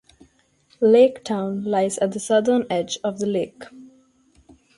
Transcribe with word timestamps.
Laketown 0.81 1.63
lies 1.63 1.99
at 1.99 2.11
the 2.13 2.19
southern 2.19 2.65
edge 2.71 2.97
of 3.03 3.19
the 3.19 3.27
lake. 3.27 3.65